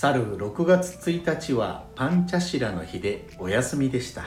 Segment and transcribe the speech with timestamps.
[0.00, 4.24] 去る6月1日はパンチャシラの日でお休みでした。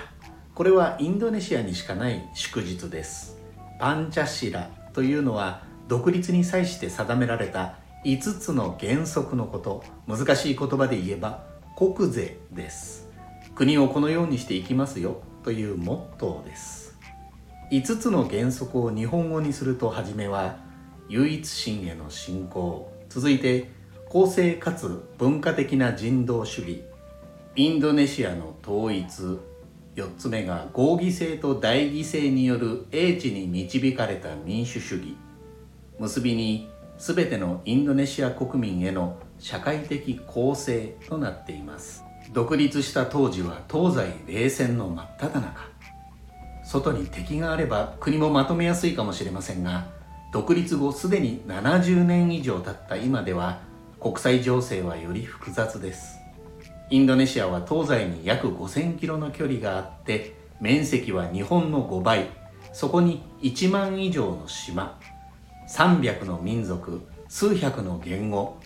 [0.54, 3.40] これはインドネシアにしかない祝日です。
[3.80, 9.84] パンチャシラというのは独立に際して定められた5つの原則のこと。
[10.08, 11.44] 難しい言葉で言えば
[11.76, 13.10] 国税です。
[13.56, 17.00] 国をこのようにしていきますよというモットーです。
[17.72, 20.58] 5つの原則を日本語にするとはじめは
[21.10, 22.94] 唯一心への信仰。
[23.10, 23.82] 続いて
[24.14, 26.84] 公正かつ文化的な人道主義。
[27.56, 29.40] インドネシアの統一。
[29.96, 35.18] 4つ目が合議制と代議制による英知に導かれた民主主義。
[35.98, 36.70] 結びに
[37.00, 42.04] 全てのインドネシア国民への社会的公正となっています。
[42.34, 45.62] 独立した当時は東西冷戦の真っ只中。
[46.64, 49.88] 外に敵があれば国もまとめやすいかもしれませんが
[50.32, 53.73] 独立後すでに70年以上経った今では
[54.04, 56.20] 国際情勢はより複雑です。
[56.90, 62.28] インドネシアは東西に約5000キロの距離があって面積は日本の5倍。
[62.74, 65.00] そこに1万以上の島
[65.70, 68.58] 300の民族数百の言語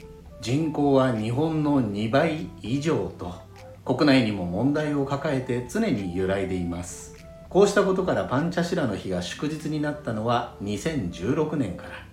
[0.41, 3.35] 人口は日本の2倍以上と
[3.85, 7.15] 国内にも問題を抱えて常に揺らいでいます。
[7.47, 12.06] こうしたことからパンチャシラの日が祝日になったのは2016年から。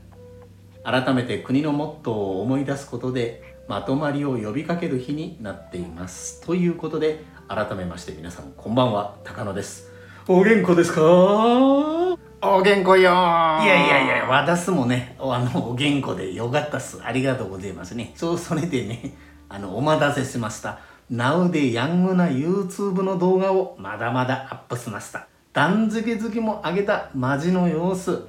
[0.85, 9.91] 改めて国のモットーを思い出すことでまとまりを呼びかける日になっていますということで改めまして皆さんこんばんは高野です
[10.29, 11.03] お元気ですか？
[11.03, 17.03] お元気よいやいやいや、私もね、あの、お元気でよかったっす。
[17.03, 18.13] ありがとうございますね。
[18.17, 19.15] そう、それでね、
[19.49, 20.79] あの、お待たせしました。
[21.11, 25.27] Now でヤングな YouTube の動画をまだまだアップしました。
[25.53, 28.27] 断食好きも上げたマジの様子。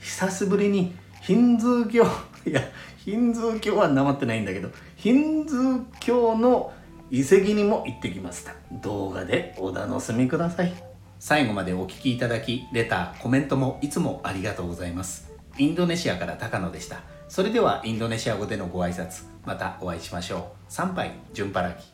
[0.00, 0.94] 久しぶりに
[1.28, 2.06] ヒンズー教、
[2.46, 2.62] いや、
[2.96, 6.72] ヒンズー教はなまってないんだけど、ヒンズー教の
[7.10, 8.54] 遺跡にも行ってきました。
[8.82, 10.72] 動画でお楽しみください。
[11.18, 15.30] 最後までお聴きいただき、レター、コメントもいつもありがとうございます。
[15.58, 17.02] インドネシアから高野でした。
[17.28, 20.42] それではインドネシア語でのご挨拶、またお会いしましょう。
[20.70, 21.92] 参拝、順払き。